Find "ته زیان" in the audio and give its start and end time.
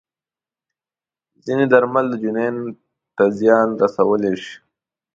3.15-3.67